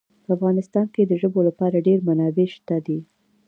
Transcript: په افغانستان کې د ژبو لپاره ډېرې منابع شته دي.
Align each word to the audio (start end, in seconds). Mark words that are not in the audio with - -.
په 0.25 0.29
افغانستان 0.37 0.85
کې 0.93 1.01
د 1.05 1.11
ژبو 1.21 1.39
لپاره 1.47 1.83
ډېرې 1.85 2.05
منابع 2.07 2.47
شته 2.55 2.75
دي. 2.85 2.99